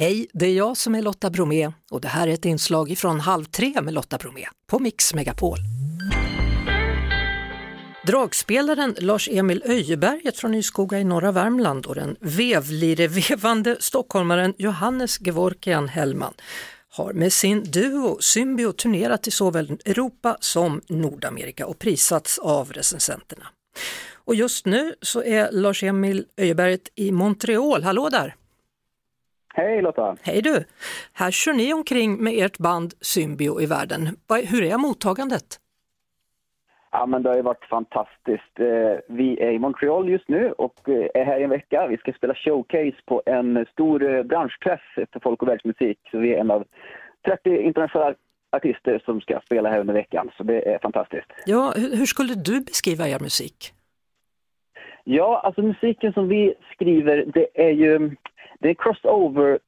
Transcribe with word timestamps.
Hej, 0.00 0.26
det 0.32 0.46
är 0.46 0.54
jag 0.54 0.76
som 0.76 0.94
är 0.94 1.02
Lotta 1.02 1.30
Bromé 1.30 1.72
och 1.90 2.00
det 2.00 2.08
här 2.08 2.28
är 2.28 2.32
ett 2.32 2.44
inslag 2.44 2.98
från 2.98 3.20
Halv 3.20 3.44
tre 3.44 3.80
med 3.82 3.94
Lotta 3.94 4.18
Bromé 4.18 4.46
på 4.70 4.78
Mix 4.78 5.14
Megapol. 5.14 5.58
Dragspelaren 8.06 8.94
Lars-Emil 8.98 9.62
Öjeberget 9.66 10.38
från 10.38 10.52
Nyskoga 10.52 11.00
i 11.00 11.04
norra 11.04 11.32
Värmland 11.32 11.86
och 11.86 11.94
den 11.94 12.16
vevlirevevande 12.20 13.76
stockholmaren 13.80 14.54
Johannes 14.58 15.20
Gevorkian 15.20 15.88
Hellman 15.88 16.34
har 16.90 17.12
med 17.12 17.32
sin 17.32 17.62
duo 17.64 18.18
Symbio 18.20 18.72
turnerat 18.72 19.26
i 19.26 19.30
såväl 19.30 19.78
Europa 19.84 20.36
som 20.40 20.80
Nordamerika 20.88 21.66
och 21.66 21.78
prisats 21.78 22.38
av 22.38 22.72
recensenterna. 22.72 23.46
Och 24.14 24.34
just 24.34 24.66
nu 24.66 24.94
så 25.02 25.22
är 25.22 25.52
Lars-Emil 25.52 26.24
Öjeberget 26.36 26.88
i 26.94 27.12
Montreal. 27.12 27.82
Hallå 27.82 28.08
där! 28.08 28.36
Hej 29.54 29.82
Lotta! 29.82 30.16
Hej 30.22 30.42
du! 30.42 30.64
Här 31.12 31.30
kör 31.30 31.52
ni 31.52 31.72
omkring 31.72 32.24
med 32.24 32.32
ert 32.36 32.58
band 32.58 32.92
Symbio 33.00 33.60
i 33.60 33.66
världen. 33.66 34.08
Hur 34.50 34.62
är 34.62 34.78
mottagandet? 34.78 35.60
Ja, 36.92 37.06
men 37.06 37.22
det 37.22 37.28
har 37.28 37.36
ju 37.36 37.42
varit 37.42 37.64
fantastiskt. 37.64 38.60
Eh, 38.60 38.98
vi 39.08 39.40
är 39.40 39.50
i 39.50 39.58
Montreal 39.58 40.08
just 40.08 40.28
nu 40.28 40.52
och 40.52 40.88
eh, 40.88 41.06
är 41.14 41.24
här 41.24 41.40
i 41.40 41.42
en 41.42 41.50
vecka. 41.50 41.86
Vi 41.86 41.96
ska 41.96 42.12
spela 42.12 42.34
showcase 42.34 42.96
på 43.06 43.22
en 43.26 43.66
stor 43.72 44.14
eh, 44.14 44.22
branschträff 44.22 44.80
för 44.94 45.20
folk 45.20 45.42
och 45.42 45.48
världsmusik. 45.48 45.98
Så 46.10 46.18
vi 46.18 46.34
är 46.34 46.38
en 46.38 46.50
av 46.50 46.64
30 47.26 47.62
internationella 47.62 48.14
artister 48.52 49.02
som 49.04 49.20
ska 49.20 49.40
spela 49.44 49.68
här 49.68 49.80
under 49.80 49.94
veckan, 49.94 50.30
så 50.36 50.42
det 50.42 50.68
är 50.68 50.78
fantastiskt. 50.78 51.32
Ja, 51.46 51.72
hur 51.76 52.06
skulle 52.06 52.34
du 52.34 52.60
beskriva 52.60 53.08
er 53.08 53.18
musik? 53.20 53.72
Ja, 55.04 55.40
alltså 55.44 55.62
musiken 55.62 56.12
som 56.12 56.28
vi 56.28 56.54
skriver, 56.72 57.24
det 57.26 57.46
är 57.54 57.70
ju 57.70 58.16
det 58.60 58.70
är 58.70 58.74
crossover 58.74 59.58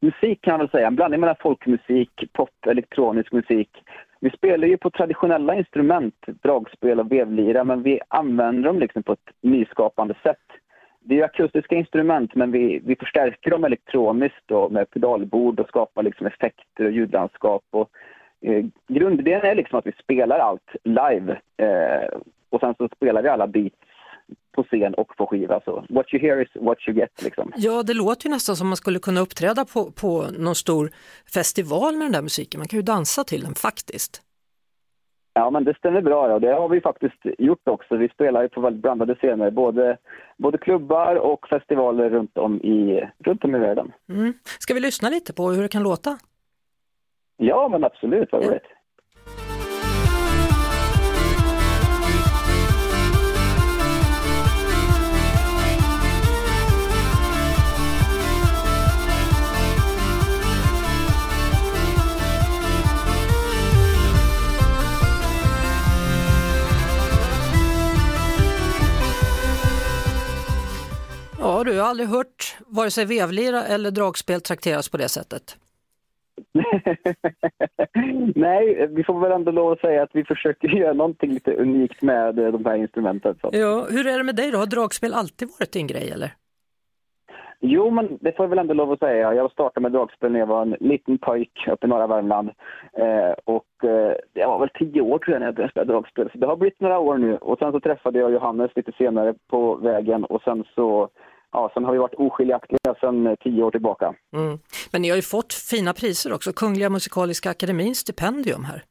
musik 0.00 0.42
kan 0.42 0.52
man 0.52 0.60
väl 0.60 0.70
säga, 0.70 0.86
en 0.86 0.96
blandning 0.96 1.20
mellan 1.20 1.36
folkmusik, 1.40 2.10
pop, 2.32 2.66
elektronisk 2.66 3.32
musik. 3.32 3.70
Vi 4.20 4.30
spelar 4.30 4.68
ju 4.68 4.76
på 4.76 4.90
traditionella 4.90 5.54
instrument, 5.54 6.14
dragspel 6.42 7.00
och 7.00 7.12
vevlira, 7.12 7.64
men 7.64 7.82
vi 7.82 8.00
använder 8.08 8.62
dem 8.62 8.78
liksom 8.78 9.02
på 9.02 9.12
ett 9.12 9.30
nyskapande 9.40 10.14
sätt. 10.22 10.38
Det 11.00 11.20
är 11.20 11.24
akustiska 11.24 11.74
instrument, 11.74 12.34
men 12.34 12.52
vi, 12.52 12.80
vi 12.84 12.96
förstärker 12.96 13.50
dem 13.50 13.64
elektroniskt 13.64 14.42
då, 14.46 14.68
med 14.68 14.90
pedalbord 14.90 15.60
och 15.60 15.68
skapar 15.68 16.02
liksom 16.02 16.26
effekter 16.26 16.84
och 16.84 16.90
ljudlandskap. 16.90 17.62
Och, 17.70 17.90
eh, 18.40 18.64
grundidén 18.88 19.40
är 19.44 19.54
liksom 19.54 19.78
att 19.78 19.86
vi 19.86 19.92
spelar 19.92 20.38
allt 20.38 20.76
live 20.84 21.38
eh, 21.56 22.18
och 22.50 22.60
sen 22.60 22.74
så 22.78 22.88
spelar 22.96 23.22
vi 23.22 23.28
alla 23.28 23.46
beats 23.46 23.85
på 24.56 24.62
scen 24.62 24.94
och 24.94 25.16
på 25.16 25.26
skiva. 25.26 25.60
Så 25.64 25.84
what 25.88 26.14
you 26.14 26.22
hear 26.22 26.42
is 26.42 26.48
what 26.54 26.78
you 26.88 26.96
get. 26.98 27.22
Liksom. 27.24 27.52
Ja, 27.56 27.82
det 27.82 27.94
låter 27.94 28.26
ju 28.26 28.30
nästan 28.30 28.56
som 28.56 28.66
man 28.68 28.76
skulle 28.76 28.98
kunna 28.98 29.20
uppträda 29.20 29.64
på, 29.64 29.90
på 29.90 30.24
någon 30.38 30.54
stor 30.54 30.90
festival 31.34 31.96
med 31.96 32.04
den 32.04 32.12
där 32.12 32.22
musiken. 32.22 32.58
Man 32.60 32.68
kan 32.68 32.78
ju 32.78 32.82
dansa 32.82 33.24
till 33.24 33.42
den 33.42 33.54
faktiskt. 33.54 34.22
Ja, 35.38 35.50
men 35.50 35.64
det 35.64 35.74
stämmer 35.78 36.02
bra. 36.02 36.30
Ja. 36.30 36.38
Det 36.38 36.52
har 36.52 36.68
vi 36.68 36.80
faktiskt 36.80 37.20
gjort 37.38 37.68
också. 37.68 37.96
Vi 37.96 38.08
spelar 38.08 38.42
ju 38.42 38.48
på 38.48 38.60
väldigt 38.60 38.82
blandade 38.82 39.14
scener, 39.14 39.50
både, 39.50 39.96
både 40.36 40.58
klubbar 40.58 41.16
och 41.16 41.48
festivaler 41.48 42.10
runt 42.10 42.38
om 42.38 42.60
i, 42.60 43.08
runt 43.18 43.44
om 43.44 43.54
i 43.54 43.58
världen. 43.58 43.92
Mm. 44.08 44.32
Ska 44.58 44.74
vi 44.74 44.80
lyssna 44.80 45.08
lite 45.08 45.32
på 45.32 45.50
hur 45.50 45.62
det 45.62 45.68
kan 45.68 45.82
låta? 45.82 46.18
Ja, 47.36 47.68
men 47.68 47.84
absolut. 47.84 48.28
Vad 48.32 48.44
roligt. 48.44 48.62
Du, 71.66 71.74
jag 71.74 71.82
har 71.82 71.90
aldrig 71.90 72.08
hört 72.08 72.56
vare 72.66 72.90
sig 72.90 73.04
vevlira 73.04 73.62
eller 73.62 73.90
dragspel 73.90 74.40
trakteras 74.40 74.88
på 74.88 74.96
det 74.96 75.08
sättet. 75.08 75.56
Nej, 78.34 78.88
vi 78.90 79.04
får 79.04 79.20
väl 79.20 79.32
ändå 79.32 79.50
lov 79.50 79.72
att 79.72 79.80
säga 79.80 80.02
att 80.02 80.10
vi 80.12 80.24
försöker 80.24 80.68
göra 80.68 80.92
någonting 80.92 81.32
lite 81.32 81.54
unikt 81.54 82.02
med 82.02 82.38
eh, 82.38 82.52
de 82.52 82.64
här 82.64 82.76
instrumenten. 82.76 83.34
Så. 83.40 83.50
Ja, 83.52 83.86
hur 83.90 84.06
är 84.06 84.18
det 84.18 84.24
med 84.24 84.36
dig 84.36 84.50
då? 84.50 84.58
Har 84.58 84.66
dragspel 84.66 85.14
alltid 85.14 85.48
varit 85.58 85.72
din 85.72 85.86
grej 85.86 86.10
eller? 86.10 86.30
Jo, 87.60 87.90
men 87.90 88.18
det 88.20 88.36
får 88.36 88.44
jag 88.44 88.50
väl 88.50 88.58
ändå 88.58 88.74
lov 88.74 88.92
att 88.92 88.98
säga. 88.98 89.34
Jag 89.34 89.52
startade 89.52 89.82
med 89.82 89.92
dragspel 89.92 90.32
när 90.32 90.40
jag 90.40 90.46
var 90.46 90.62
en 90.62 90.76
liten 90.80 91.18
pojk 91.18 91.68
uppe 91.72 91.86
i 91.86 91.90
norra 91.90 92.06
Värmland. 92.06 92.50
Eh, 92.92 93.34
och 93.44 93.84
eh, 93.84 94.12
jag 94.32 94.48
var 94.48 94.58
väl 94.58 94.70
tio 94.74 95.00
år 95.00 95.18
tror 95.18 95.34
jag 95.34 95.40
när 95.40 95.46
jag 95.46 95.54
började 95.54 95.70
spela 95.70 95.92
dragspel. 95.92 96.30
Så 96.32 96.38
det 96.38 96.46
har 96.46 96.56
blivit 96.56 96.80
några 96.80 96.98
år 96.98 97.18
nu. 97.18 97.36
Och 97.36 97.58
sen 97.58 97.72
så 97.72 97.80
träffade 97.80 98.18
jag 98.18 98.32
Johannes 98.32 98.70
lite 98.76 98.92
senare 98.92 99.34
på 99.50 99.74
vägen 99.74 100.24
och 100.24 100.42
sen 100.42 100.64
så 100.74 101.08
ja, 101.56 101.70
sen 101.74 101.84
har 101.84 101.92
vi 101.92 101.98
varit 101.98 102.14
oskiljaktiga 102.14 102.94
sedan 103.00 103.36
tio 103.40 103.62
år 103.62 103.70
tillbaka. 103.70 104.14
Mm. 104.32 104.58
Men 104.92 105.02
ni 105.02 105.08
har 105.08 105.16
ju 105.16 105.22
fått 105.22 105.52
fina 105.54 105.92
priser 105.92 106.32
också, 106.32 106.52
Kungliga 106.52 106.90
Musikaliska 106.90 107.50
Akademins 107.50 107.98
stipendium 107.98 108.64
här. 108.64 108.82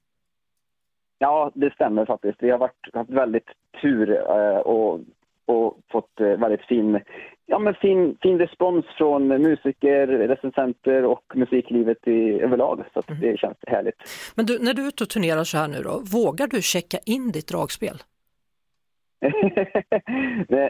Ja, 1.18 1.52
det 1.54 1.74
stämmer 1.74 2.06
faktiskt. 2.06 2.38
Vi 2.40 2.50
har 2.50 2.58
varit, 2.58 2.94
haft 2.94 3.10
väldigt 3.10 3.50
tur 3.82 4.12
eh, 4.12 4.58
och, 4.58 5.00
och 5.46 5.78
fått 5.92 6.20
eh, 6.20 6.28
väldigt 6.28 6.66
fin, 6.66 7.00
ja, 7.46 7.60
men 7.60 7.74
fin, 7.74 8.18
fin 8.22 8.40
respons 8.40 8.86
från 8.98 9.28
musiker, 9.28 10.08
recensenter 10.08 11.06
och 11.06 11.24
musiklivet 11.34 12.08
i, 12.08 12.42
överlag. 12.42 12.84
Så 12.94 13.04
mm. 13.08 13.22
det 13.22 13.40
känns 13.40 13.58
härligt. 13.68 13.96
Men 14.36 14.46
du, 14.46 14.60
när 14.60 14.74
du 14.74 14.84
är 14.84 14.88
ute 14.88 15.04
och 15.04 15.10
turnerar 15.10 15.44
så 15.44 15.58
här 15.58 15.68
nu 15.68 15.82
då, 15.84 16.02
vågar 16.14 16.48
du 16.48 16.62
checka 16.62 16.98
in 17.06 17.32
ditt 17.32 17.48
dragspel? 17.48 17.98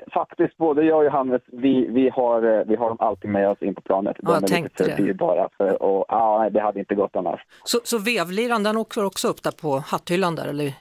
Faktiskt, 0.13 0.57
både 0.57 0.83
jag 0.83 0.97
och 0.97 1.05
Johannes, 1.05 1.41
vi, 1.47 1.87
vi, 1.87 2.09
har, 2.09 2.43
eh, 2.43 2.65
vi 2.65 2.75
har 2.75 2.89
dem 2.89 2.97
alltid 2.99 3.29
med 3.31 3.49
oss 3.49 3.61
in 3.61 3.75
på 3.75 3.81
planet. 3.81 4.17
De 4.19 4.31
ja, 4.31 4.57
är 4.57 4.63
lite 4.63 4.83
för 4.83 5.03
dyrbara, 5.03 5.49
för, 5.57 5.83
och, 5.83 6.05
ja, 6.07 6.49
det 6.51 6.61
hade 6.61 6.79
inte 6.79 6.95
gått 6.95 7.15
annars. 7.15 7.41
Så, 7.63 7.79
så 7.83 7.97
vevliran, 7.97 8.63
den 8.63 8.77
åker 8.77 9.05
också 9.05 9.27
upp 9.27 9.43
där 9.43 9.51
på 9.51 9.77
hatthyllan 9.77 10.35
där, 10.35 10.47
eller? 10.47 10.73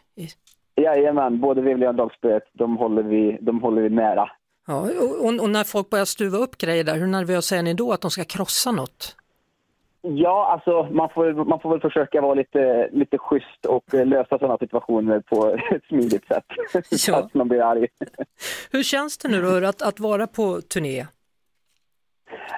Jajamän, 0.77 1.41
både 1.41 1.61
vevliran 1.61 1.95
och 1.95 1.95
dagspelet, 1.95 2.43
de 2.53 2.77
håller 2.77 3.03
vi, 3.03 3.39
de 3.41 3.63
håller 3.63 3.83
vi 3.83 3.89
nära. 3.89 4.31
Ja, 4.67 4.81
och, 5.21 5.43
och, 5.43 5.51
när 5.51 5.65
folk 5.65 5.91
börjar 5.91 6.05
stuva 6.05 6.39
upp 6.39 6.59
grejer 6.59 6.84
där, 6.84 6.97
hur 6.97 7.07
nervösa 7.07 7.57
är 7.57 7.63
ni 7.63 7.75
då 7.75 7.93
att 7.93 8.01
de 8.01 8.11
ska 8.11 8.25
krossa 8.25 8.73
något? 8.73 9.17
Ja, 10.06 10.47
alltså 10.53 10.94
man 10.94 11.09
får, 11.09 11.44
man 11.44 11.60
får 11.60 11.70
väl 11.70 11.81
försöka 11.81 12.20
vara 12.20 12.34
lite, 12.34 12.88
lite 12.92 13.19
schysst 13.19 13.66
och 13.69 13.94
eh, 13.94 14.06
lösa 14.06 14.38
sådana 14.38 14.59
situationer 14.59 15.20
på 15.20 15.48
ett 15.75 15.84
smidigt 15.88 16.26
sätt. 16.26 16.44
Ja. 16.75 16.81
så 16.98 17.15
att 17.15 17.34
man 17.34 17.48
blir 17.48 17.62
arg. 17.62 17.87
Hur 18.72 18.82
känns 18.82 19.19
det 19.19 19.28
nu 19.28 19.42
då 19.42 19.66
att, 19.66 19.82
att 19.82 20.00
vara 20.00 20.26
på 20.26 20.60
turné? 20.60 21.06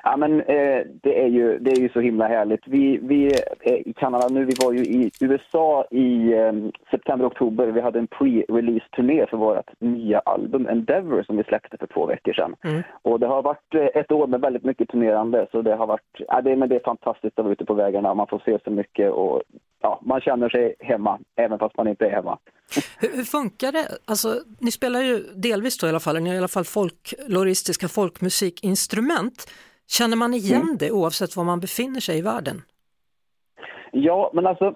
Ja, 0.08 0.16
men, 0.16 0.40
eh, 0.40 0.80
det, 1.02 1.22
är 1.22 1.26
ju, 1.26 1.58
det 1.58 1.70
är 1.70 1.80
ju 1.80 1.88
så 1.88 2.00
himla 2.00 2.28
härligt. 2.28 2.60
Vi, 2.66 2.98
vi 3.02 3.26
är 3.60 3.88
i 3.88 3.92
Kanada 3.92 4.28
nu, 4.28 4.44
vi 4.44 4.54
var 4.64 4.72
ju 4.72 4.78
i 4.78 5.10
USA 5.20 5.86
i 5.90 6.32
eh, 6.32 6.52
september, 6.90 7.26
oktober. 7.26 7.66
Vi 7.66 7.80
hade 7.80 7.98
en 7.98 8.06
pre-release-turné 8.06 9.26
för 9.26 9.36
vårt 9.36 9.80
nya 9.80 10.18
album 10.18 10.66
Endeavour 10.66 11.22
som 11.22 11.36
vi 11.36 11.44
släppte 11.44 11.76
för 11.78 11.86
två 11.86 12.06
veckor 12.06 12.32
sedan. 12.32 12.54
Mm. 12.64 12.82
Och 13.02 13.20
det 13.20 13.26
har 13.26 13.42
varit 13.42 13.74
eh, 13.74 14.00
ett 14.00 14.12
år 14.12 14.26
med 14.26 14.40
väldigt 14.40 14.64
mycket 14.64 14.88
turnerande 14.88 15.46
så 15.52 15.62
det 15.62 15.74
har 15.74 15.86
varit, 15.86 16.22
ja, 16.28 16.40
det, 16.40 16.56
men 16.56 16.68
det 16.68 16.76
är 16.76 16.84
fantastiskt 16.84 17.38
att 17.38 17.44
vara 17.44 17.52
ute 17.52 17.64
på 17.64 17.74
vägarna. 17.74 18.14
Man 18.14 18.26
får 18.26 18.42
se 18.44 18.58
så 18.64 18.70
mycket 18.70 19.12
och 19.12 19.42
ja, 19.82 20.00
man 20.02 20.20
känner 20.20 20.48
sig 20.48 20.74
hemma 20.80 21.18
även 21.36 21.58
fast 21.58 21.76
man 21.76 21.88
inte 21.88 22.06
är 22.06 22.10
hemma. 22.10 22.38
Hur, 23.00 23.16
hur, 23.16 23.24
funkar 23.24 23.72
det? 23.72 23.88
Alltså, 24.04 24.28
ni 24.58 24.70
spelar 24.70 25.00
ju 25.00 25.18
delvis 25.34 25.78
då 25.78 25.86
i 25.86 25.90
alla 25.90 26.00
fall, 26.00 26.20
ni 26.20 26.28
har 26.28 26.34
i 26.34 26.38
alla 26.38 26.48
fall 26.48 26.64
folkloristiska 26.64 27.88
folkmusikinstrument. 27.88 29.46
Känner 29.86 30.16
man 30.16 30.34
igen 30.34 30.62
mm. 30.62 30.76
det 30.78 30.90
oavsett 30.90 31.36
var 31.36 31.44
man 31.44 31.60
befinner 31.60 32.00
sig 32.00 32.18
i 32.18 32.22
världen? 32.22 32.62
Ja, 33.92 34.30
men 34.34 34.46
alltså 34.46 34.74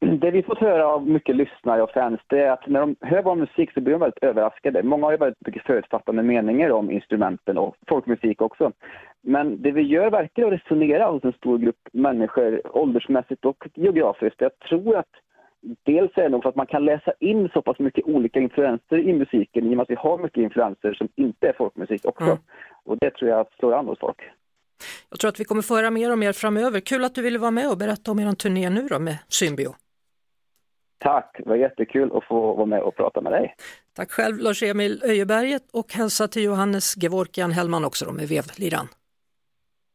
det 0.00 0.30
vi 0.30 0.42
fått 0.42 0.58
höra 0.58 0.86
av 0.86 1.08
mycket 1.08 1.36
lyssnare 1.36 1.82
och 1.82 1.90
fans 1.90 2.20
det 2.26 2.42
är 2.42 2.50
att 2.50 2.66
när 2.66 2.80
de 2.80 2.96
hör 3.00 3.22
vår 3.22 3.34
musik 3.34 3.72
så 3.72 3.80
blir 3.80 3.92
de 3.92 4.00
väldigt 4.00 4.22
överraskade. 4.22 4.82
Många 4.82 5.06
har 5.06 5.12
ju 5.12 5.18
väldigt 5.18 5.46
mycket 5.46 5.66
förutfattande 5.66 6.22
meningar 6.22 6.70
om 6.70 6.90
instrumenten 6.90 7.58
och 7.58 7.76
folkmusik 7.88 8.42
också. 8.42 8.72
Men 9.22 9.62
det 9.62 9.70
vi 9.70 9.82
gör 9.82 10.10
verkar 10.10 10.46
att 10.46 10.52
resonera 10.52 11.10
hos 11.10 11.24
en 11.24 11.32
stor 11.32 11.58
grupp 11.58 11.88
människor 11.92 12.76
åldersmässigt 12.76 13.44
och 13.44 13.68
geografiskt. 13.74 14.40
Jag 14.40 14.58
tror 14.58 14.96
att 14.96 15.14
dels 15.60 16.12
är 16.16 16.22
det 16.22 16.28
nog 16.28 16.42
för 16.42 16.48
att 16.48 16.56
man 16.56 16.66
kan 16.66 16.84
läsa 16.84 17.12
in 17.20 17.48
så 17.52 17.62
pass 17.62 17.78
mycket 17.78 18.04
olika 18.04 18.40
influenser 18.40 18.98
i 18.98 19.12
musiken 19.12 19.66
i 19.66 19.68
och 19.72 19.76
med 19.76 19.80
att 19.80 19.90
vi 19.90 19.94
har 19.94 20.18
mycket 20.18 20.42
influenser 20.42 20.94
som 20.94 21.08
inte 21.14 21.48
är 21.48 21.52
folkmusik 21.52 22.04
också. 22.04 22.24
Mm. 22.24 22.38
Och 22.84 22.98
det 22.98 23.10
tror 23.10 23.30
jag 23.30 23.46
slår 23.58 23.74
an 23.74 23.86
hos 23.86 23.98
folk. 23.98 24.20
Jag 25.10 25.20
tror 25.20 25.28
att 25.28 25.40
vi 25.40 25.44
kommer 25.44 25.62
få 25.62 25.76
höra 25.76 25.90
mer 25.90 26.12
och 26.12 26.18
mer 26.18 26.32
framöver. 26.32 26.80
Kul 26.80 27.04
att 27.04 27.14
du 27.14 27.22
ville 27.22 27.38
vara 27.38 27.50
med 27.50 27.70
och 27.70 27.78
berätta 27.78 28.10
om 28.10 28.18
er 28.18 28.32
turné 28.32 28.70
nu 28.70 28.88
då 28.88 28.98
med 28.98 29.18
Symbio. 29.28 29.74
Tack, 30.98 31.36
det 31.38 31.48
var 31.48 31.56
jättekul 31.56 32.10
att 32.16 32.24
få 32.24 32.54
vara 32.54 32.66
med 32.66 32.82
och 32.82 32.96
prata 32.96 33.20
med 33.20 33.32
dig. 33.32 33.54
Tack 33.92 34.10
själv 34.10 34.38
Lars-Emil 34.38 35.02
Öjeberget 35.04 35.62
och 35.72 35.92
hälsa 35.92 36.28
till 36.28 36.42
Johannes 36.42 36.96
Gevorkian 36.96 37.52
Hellman 37.52 37.84
också 37.84 38.04
då 38.04 38.12
med 38.12 38.28
vevliran. 38.28 38.88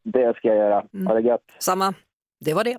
Det 0.02 0.36
ska 0.36 0.48
jag 0.48 0.56
göra. 0.56 0.84
Ha 1.06 1.14
det 1.14 1.20
gött. 1.20 1.44
Samma. 1.58 1.94
Det 2.40 2.54
var 2.54 2.64
det. 2.64 2.78